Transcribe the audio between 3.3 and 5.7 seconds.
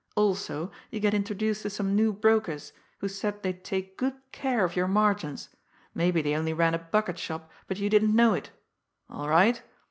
they'd take good care of your margins